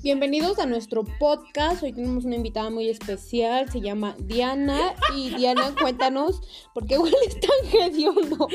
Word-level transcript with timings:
Bienvenidos 0.00 0.60
a 0.60 0.66
nuestro 0.66 1.02
podcast. 1.18 1.82
Hoy 1.82 1.92
tenemos 1.92 2.24
una 2.24 2.36
invitada 2.36 2.70
muy 2.70 2.88
especial, 2.88 3.68
se 3.68 3.80
llama 3.80 4.14
Diana. 4.20 4.94
Y 5.16 5.34
Diana, 5.34 5.74
cuéntanos, 5.74 6.40
¿por 6.72 6.86
qué 6.86 6.98
hueles 6.98 7.40
tan 7.40 7.82
hediondo? 7.82 8.46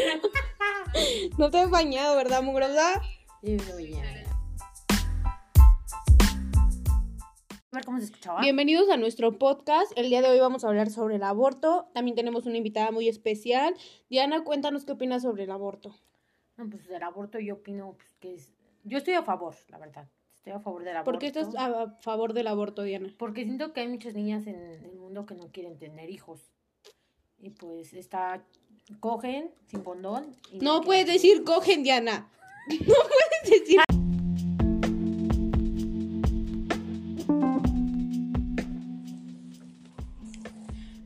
No 1.38 1.52
te 1.52 1.58
has 1.58 1.70
bañado, 1.70 2.16
¿verdad, 2.16 2.42
mugrosa? 2.44 2.94
A 2.94 3.02
ver 7.74 7.84
cómo 7.84 7.98
se 7.98 8.06
escuchaba. 8.06 8.40
Bienvenidos 8.40 8.90
a 8.90 8.96
nuestro 8.96 9.38
podcast. 9.38 9.92
El 9.98 10.08
día 10.08 10.22
de 10.22 10.30
hoy 10.30 10.40
vamos 10.40 10.64
a 10.64 10.70
hablar 10.70 10.92
sobre 10.92 11.18
el 11.18 11.24
aborto. 11.24 11.90
También 11.94 12.16
tenemos 12.16 12.46
una 12.46 12.56
invitada 12.56 12.92
muy 12.92 13.10
especial. 13.10 13.76
Diana, 14.10 14.46
cuéntanos 14.46 14.86
qué 14.86 14.94
opinas 14.94 15.24
sobre 15.24 15.44
el 15.44 15.52
aborto. 15.52 15.94
No, 16.56 16.70
pues 16.70 16.90
el 16.90 17.04
aborto 17.04 17.38
yo 17.40 17.56
opino 17.56 17.96
pues, 17.98 18.14
que 18.22 18.36
es... 18.36 18.54
Yo 18.86 18.98
estoy 18.98 19.16
a 19.16 19.24
favor, 19.24 19.56
la 19.68 19.78
verdad. 19.78 20.08
Estoy 20.44 20.60
a 20.60 20.60
favor 20.60 20.84
del 20.84 20.98
aborto. 20.98 21.10
¿Por 21.10 21.20
qué 21.20 21.28
estás 21.28 21.56
a 21.56 21.98
favor 22.02 22.34
del 22.34 22.48
aborto, 22.48 22.84
Diana? 22.84 23.08
Porque 23.18 23.46
siento 23.46 23.72
que 23.72 23.80
hay 23.80 23.88
muchas 23.88 24.14
niñas 24.14 24.46
en 24.46 24.60
el 24.84 24.94
mundo 24.98 25.26
que 25.26 25.36
no 25.36 25.48
quieren 25.54 25.80
tener 25.80 26.10
hijos. 26.10 26.52
Y 27.40 27.52
pues 27.52 27.94
está... 27.94 28.44
Cogen 29.00 29.52
sin 29.68 29.84
condón. 29.84 30.36
y 30.52 30.60
No 30.60 30.82
puedes 30.82 31.08
decir 31.08 31.46
cogen, 31.46 31.84
Diana. 31.84 32.30
No 32.68 32.78
puedes 32.78 33.62
decir. 33.62 33.80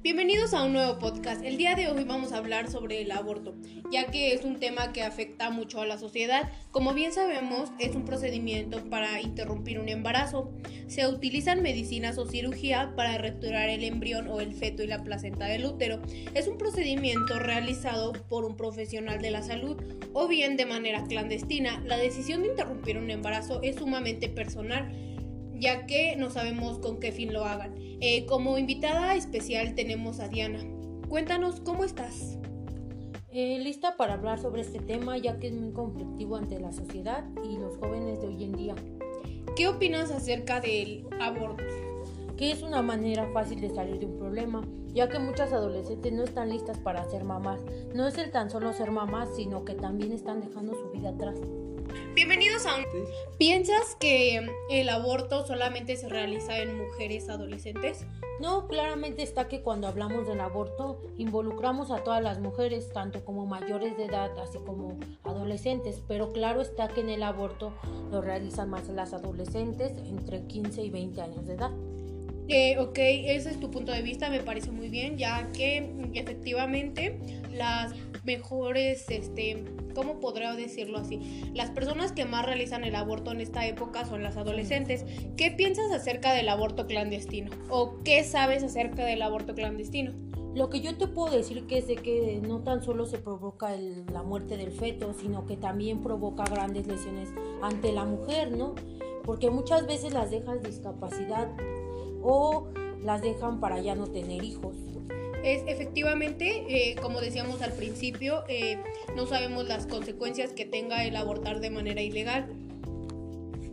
Bienvenidos 0.08 0.54
a 0.54 0.64
un 0.64 0.72
nuevo 0.72 1.00
podcast. 1.00 1.44
El 1.44 1.58
día 1.58 1.76
de 1.76 1.90
hoy 1.90 2.06
vamos 2.06 2.32
a 2.32 2.38
hablar 2.38 2.72
sobre 2.72 3.02
el 3.02 3.12
aborto, 3.12 3.56
ya 3.92 4.10
que 4.10 4.32
es 4.32 4.46
un 4.46 4.58
tema 4.58 4.94
que 4.94 5.04
afecta 5.04 5.50
mucho 5.50 5.82
a 5.82 5.86
la 5.86 5.98
sociedad. 5.98 6.50
Como 6.72 6.94
bien 6.94 7.12
sabemos, 7.12 7.74
es 7.78 7.94
un 7.94 8.06
procedimiento 8.06 8.90
para 8.90 9.20
interrumpir 9.20 9.82
un 9.82 9.90
embarazo. 9.90 10.50
Se 10.88 11.06
utilizan 11.06 11.62
medicinas 11.62 12.18
o 12.18 12.26
cirugía 12.26 12.94
para 12.96 13.18
retirar 13.18 13.68
el 13.68 13.84
embrión 13.84 14.30
o 14.30 14.40
el 14.40 14.54
feto 14.54 14.82
y 14.82 14.88
la 14.88 15.04
placenta 15.04 15.48
del 15.48 15.66
útero. 15.66 16.02
Es 16.34 16.48
un 16.48 16.58
procedimiento 16.58 17.38
realizado 17.38 18.14
por 18.30 18.46
un 18.46 18.56
profesional 18.56 19.22
de 19.22 19.32
la 19.32 19.44
salud 19.44 19.76
o 20.14 20.30
bien 20.30 20.56
de 20.56 20.66
manera 20.66 21.04
clandestina. 21.04 21.84
La 21.86 21.98
decisión 21.98 22.44
de 22.44 22.48
interrumpir 22.48 22.98
un 22.98 23.12
embarazo 23.12 23.62
es 23.62 23.76
sumamente 23.76 24.30
personal 24.30 24.90
ya 25.60 25.86
que 25.86 26.16
no 26.16 26.30
sabemos 26.30 26.80
con 26.80 27.00
qué 27.00 27.12
fin 27.12 27.34
lo 27.34 27.46
hagan. 27.46 27.74
Eh, 27.78 28.26
como 28.26 28.58
invitada 28.58 29.16
especial 29.16 29.76
tenemos 29.76 30.20
a 30.20 30.28
Diana. 30.28 30.60
Cuéntanos 31.10 31.60
cómo 31.62 31.84
estás. 31.84 32.38
Eh, 33.32 33.60
lista 33.60 33.98
para 33.98 34.14
hablar 34.14 34.40
sobre 34.40 34.62
este 34.62 34.80
tema 34.80 35.18
ya 35.18 35.38
que 35.40 35.48
es 35.48 35.54
muy 35.54 35.72
conflictivo 35.72 36.38
ante 36.38 36.60
la 36.60 36.72
sociedad 36.72 37.24
y 37.44 37.58
los 37.58 37.78
jóvenes 37.78 38.22
de 38.22 38.28
hoy 38.28 38.44
en 38.44 38.54
día. 38.54 38.76
¿Qué 39.56 39.68
opinas 39.68 40.12
acerca 40.12 40.60
del 40.60 41.08
aborto? 41.20 41.64
Que 42.36 42.52
es 42.52 42.62
una 42.62 42.82
manera 42.82 43.28
fácil 43.34 43.60
de 43.60 43.70
salir 43.70 44.00
de 44.00 44.06
un 44.06 44.18
problema, 44.18 44.62
ya 44.94 45.10
que 45.10 45.20
muchas 45.20 45.52
adolescentes 45.52 46.14
no 46.14 46.24
están 46.24 46.50
listas 46.50 46.78
para 46.78 47.10
ser 47.10 47.24
mamás. 47.24 47.62
No 47.94 48.08
es 48.08 48.18
el 48.18 48.32
tan 48.32 48.50
solo 48.50 48.74
ser 48.74 48.92
mamás, 48.92 49.30
sino 49.36 49.66
que 49.66 49.74
también 49.74 50.12
están 50.12 50.42
dejando 50.42 50.74
su 50.74 50.92
vida 50.92 51.10
atrás. 51.10 51.40
Bienvenidos 52.16 52.66
a 52.66 52.76
un... 52.76 52.84
¿Piensas 53.38 53.96
que 54.00 54.46
el 54.70 54.90
aborto 54.90 55.46
solamente 55.46 55.96
se 55.96 56.10
realiza 56.10 56.58
en 56.60 56.78
mujeres 56.78 57.30
adolescentes? 57.30 58.06
No, 58.40 58.68
claramente 58.68 59.24
está 59.24 59.48
que 59.48 59.62
cuando 59.62 59.88
hablamos 59.88 60.28
del 60.28 60.42
aborto 60.42 61.02
involucramos 61.18 61.92
a 61.92 62.04
todas 62.04 62.22
las 62.22 62.40
mujeres, 62.40 62.92
tanto 62.92 63.24
como 63.26 63.46
mayores 63.46 63.98
de 63.98 64.06
edad, 64.06 64.32
así 64.40 64.58
como 64.60 64.98
adolescentes, 65.24 66.02
pero 66.08 66.34
claro 66.34 66.62
está 66.62 66.88
que 66.88 67.02
en 67.02 67.10
el 67.10 67.24
aborto 67.24 67.74
lo 68.12 68.22
realizan 68.22 68.70
más 68.70 68.88
las 68.90 69.14
adolescentes 69.14 69.98
entre 69.98 70.46
15 70.46 70.84
y 70.84 70.90
20 70.90 71.22
años 71.22 71.48
de 71.48 71.54
edad. 71.54 71.72
Eh, 72.50 72.78
ok, 72.80 72.98
ese 72.98 73.50
es 73.50 73.60
tu 73.60 73.70
punto 73.70 73.92
de 73.92 74.02
vista, 74.02 74.30
me 74.30 74.40
parece 74.40 74.72
muy 74.72 74.88
bien, 74.90 75.18
ya 75.18 75.52
que 75.52 75.82
mm, 75.82 76.16
efectivamente 76.16 77.20
las 77.52 77.94
mejores, 78.24 79.06
este, 79.10 79.66
¿cómo 79.94 80.20
podría 80.20 80.54
decirlo 80.54 80.98
así? 81.00 81.44
Las 81.54 81.72
personas 81.72 82.12
que 82.14 82.24
más 82.26 82.46
realizan 82.46 82.84
el 82.84 82.96
aborto 82.96 83.32
en 83.32 83.42
esta 83.42 83.66
época 83.68 84.06
son 84.06 84.24
las 84.24 84.38
adolescentes. 84.38 85.06
¿Qué 85.36 85.52
piensas 85.52 85.92
acerca 85.92 86.34
del 86.34 86.48
aborto 86.50 86.88
clandestino? 86.88 87.52
¿O 87.70 88.02
qué 88.04 88.24
sabes 88.24 88.64
acerca 88.64 89.04
del 89.06 89.22
aborto 89.24 89.54
clandestino? 89.54 90.14
Lo 90.56 90.70
que 90.70 90.82
yo 90.82 90.98
te 90.98 91.08
puedo 91.08 91.36
decir 91.36 91.68
que 91.68 91.80
es 91.80 91.88
de 91.88 91.96
que 91.96 92.40
no 92.42 92.64
tan 92.64 92.82
solo 92.82 93.06
se 93.06 93.18
provoca 93.18 93.76
el- 93.76 94.06
la 94.12 94.24
muerte 94.24 94.58
del 94.58 94.72
feto, 94.72 95.14
sino 95.14 95.46
que 95.46 95.56
también 95.58 96.02
provoca 96.02 96.44
grandes 96.46 96.88
lesiones 96.88 97.30
ante 97.62 97.92
la 97.92 98.06
mujer, 98.06 98.52
¿no? 98.52 98.74
Porque 99.24 99.50
muchas 99.50 99.86
veces 99.86 100.14
las 100.14 100.32
dejan 100.32 100.64
discapacidad 100.64 101.50
o 102.28 102.68
las 103.04 103.22
dejan 103.22 103.60
para 103.60 103.80
ya 103.80 103.96
no 103.96 104.08
tener 104.08 104.44
hijos. 104.44 104.76
Es 105.44 105.64
efectivamente, 105.66 106.66
eh, 106.68 106.96
como 107.02 107.22
decíamos 107.22 107.62
al 107.62 107.72
principio, 107.72 108.44
eh, 108.50 108.78
no 109.16 109.26
sabemos 109.26 109.68
las 109.68 109.88
consecuencias 109.88 110.52
que 110.52 110.66
tenga 110.66 111.06
el 111.06 111.16
abortar 111.16 111.62
de 111.62 111.70
manera 111.70 112.02
ilegal. 112.02 112.50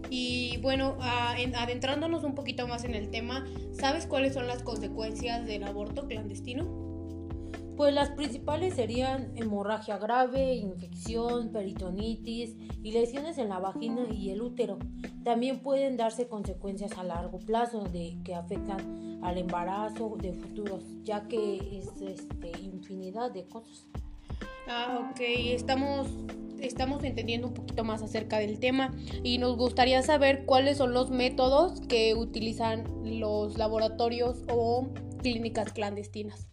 Y 0.09 0.59
bueno, 0.59 0.97
adentrándonos 1.01 2.23
un 2.23 2.37
poquito 2.37 2.69
más 2.69 2.85
en 2.85 2.95
el 2.95 3.11
tema, 3.11 3.45
¿sabes 3.73 4.07
cuáles 4.07 4.35
son 4.35 4.47
las 4.47 4.63
consecuencias 4.63 5.45
del 5.47 5.65
aborto 5.65 6.07
clandestino? 6.07 6.94
Pues 7.77 7.93
las 7.93 8.11
principales 8.11 8.75
serían 8.75 9.33
hemorragia 9.37 9.99
grave, 9.99 10.55
infección, 10.55 11.51
peritonitis 11.51 12.55
y 12.83 12.93
lesiones 12.93 13.37
en 13.39 13.49
la 13.49 13.59
vagina 13.59 14.07
y 14.13 14.31
el 14.31 14.43
útero. 14.43 14.79
También 15.25 15.61
pueden 15.61 15.97
darse 15.97 16.29
consecuencias 16.29 16.97
a 16.99 17.03
largo 17.03 17.39
plazo 17.39 17.83
de 17.85 18.17
que 18.25 18.35
afectan 18.37 19.21
al 19.25 19.39
embarazo 19.39 20.17
de 20.21 20.35
futuros, 20.35 20.85
ya 21.03 21.27
que 21.27 21.79
es 21.79 22.01
este, 22.01 22.53
infinidad 22.63 23.33
de 23.33 23.49
cosas. 23.49 23.89
Ah, 24.69 25.11
ok, 25.11 25.21
estamos, 25.21 26.07
estamos 26.61 27.03
entendiendo 27.03 27.49
un 27.49 27.55
poquito 27.55 27.83
más 27.83 28.03
acerca 28.03 28.39
del 28.39 28.61
tema 28.61 28.95
y 29.23 29.39
nos 29.39 29.57
gustaría 29.57 30.03
saber 30.03 30.45
cuáles 30.47 30.79
son 30.79 30.93
los 30.93 31.11
métodos 31.11 31.81
que 31.89 32.15
utilizan 32.15 32.85
los 33.03 33.59
laboratorios 33.59 34.45
o 34.49 34.89
clínicas 35.23 35.73
clandestinas. 35.73 36.47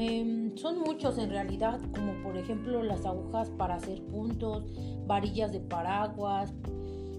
Em, 0.00 0.56
son 0.56 0.78
muchos 0.78 1.18
en 1.18 1.28
realidad, 1.28 1.80
como 1.92 2.22
por 2.22 2.36
ejemplo 2.36 2.84
las 2.84 3.04
agujas 3.04 3.50
para 3.50 3.74
hacer 3.74 4.00
puntos, 4.04 4.62
varillas 5.08 5.50
de 5.50 5.58
paraguas, 5.58 6.54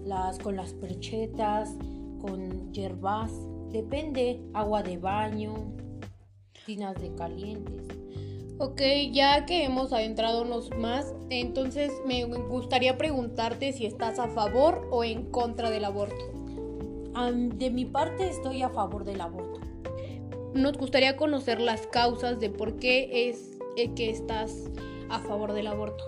las 0.06 0.38
con 0.38 0.56
las 0.56 0.72
perchetas, 0.72 1.76
con 2.22 2.72
hierbas, 2.72 3.32
depende, 3.70 4.40
agua 4.54 4.82
de 4.82 4.96
baño, 4.96 5.74
tinas 6.64 6.98
de 6.98 7.14
calientes. 7.14 7.86
Ok, 8.58 8.80
ya 9.12 9.44
que 9.44 9.64
hemos 9.64 9.92
adentradonos 9.92 10.70
más, 10.78 11.14
entonces 11.28 11.92
me 12.06 12.24
gustaría 12.24 12.96
preguntarte 12.96 13.74
si 13.74 13.84
estás 13.84 14.18
a 14.18 14.28
favor 14.28 14.88
o 14.90 15.04
en 15.04 15.30
contra 15.30 15.68
del 15.68 15.84
aborto. 15.84 16.32
De 17.58 17.70
mi 17.70 17.84
parte 17.84 18.30
estoy 18.30 18.62
a 18.62 18.70
favor 18.70 19.04
del 19.04 19.20
aborto. 19.20 19.59
Nos 20.54 20.76
gustaría 20.76 21.16
conocer 21.16 21.60
las 21.60 21.86
causas 21.86 22.40
de 22.40 22.50
por 22.50 22.76
qué 22.76 23.28
es 23.28 23.58
eh, 23.76 23.94
que 23.94 24.10
estás 24.10 24.68
a 25.08 25.20
favor 25.20 25.52
del 25.52 25.68
aborto. 25.68 26.04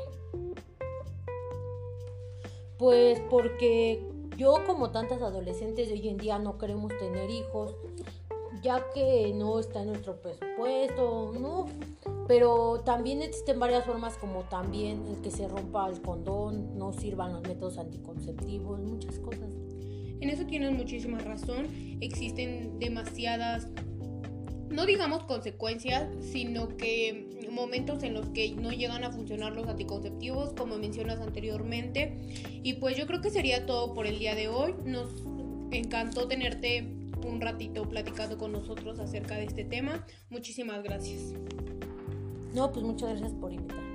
Pues 2.77 3.21
porque 3.31 4.05
yo 4.37 4.65
como 4.67 4.91
tantas 4.91 5.23
adolescentes 5.23 5.89
de 5.89 5.95
hoy 5.95 6.09
en 6.09 6.17
día 6.17 6.41
no 6.41 6.59
queremos 6.59 6.93
tener 6.99 7.31
hijos, 7.31 7.77
ya 8.63 8.85
que 8.93 9.33
no 9.33 9.61
está 9.61 9.83
en 9.83 9.89
nuestro 9.89 10.21
presupuesto, 10.21 11.33
¿no? 11.39 11.67
Pero 12.27 12.81
también 12.85 13.23
existen 13.23 13.61
varias 13.61 13.85
formas 13.85 14.17
como 14.17 14.41
también 14.43 15.07
el 15.07 15.21
que 15.21 15.31
se 15.31 15.47
rompa 15.47 15.89
el 15.89 16.03
condón, 16.03 16.77
no 16.77 16.93
sirvan 16.93 17.33
los 17.33 17.43
métodos 17.43 17.79
anticonceptivos, 17.79 18.81
muchas 18.81 19.21
cosas. 19.21 19.51
En 20.21 20.31
eso 20.31 20.47
tienes 20.47 20.73
muchísima 20.73 21.19
razón. 21.19 21.69
Existen 22.01 22.79
demasiadas, 22.79 23.69
no 24.73 24.87
digamos 24.87 25.25
consecuencias, 25.25 26.09
sino 26.21 26.77
que 26.77 27.49
momentos 27.51 28.03
en 28.03 28.15
los 28.15 28.29
que 28.31 28.53
no 28.53 28.73
llegan 28.73 29.05
a 29.05 29.13
funcionar 29.13 29.53
los 29.53 29.69
anticonceptivos, 29.69 30.55
como 30.55 30.79
mencionas 30.79 31.21
anteriormente. 31.21 32.19
Y 32.63 32.75
pues 32.75 32.97
yo 32.97 33.07
creo 33.07 33.21
que 33.21 33.31
sería 33.31 33.67
todo 33.67 33.95
por 33.95 34.07
el 34.07 34.19
día 34.19 34.35
de 34.35 34.49
hoy. 34.49 34.75
Nos 34.85 35.09
encantó 35.71 36.27
tenerte 36.29 36.89
un 37.27 37.41
ratito 37.41 37.89
platicando 37.89 38.39
con 38.39 38.53
nosotros 38.53 38.99
acerca 38.99 39.37
de 39.37 39.45
este 39.45 39.65
tema. 39.65 40.05
Muchísimas 40.31 40.83
gracias. 40.83 41.35
No, 42.55 42.73
pues 42.73 42.85
muchas 42.85 43.11
gracias 43.11 43.33
por 43.33 43.53
invitarme. 43.53 43.93